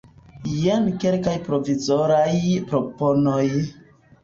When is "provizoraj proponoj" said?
1.51-3.47